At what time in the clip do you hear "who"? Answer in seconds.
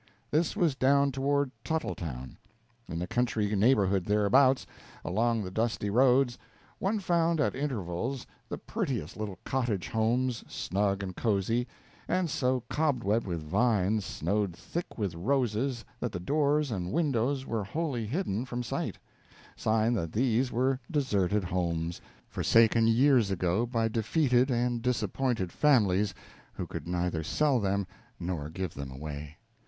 26.53-26.65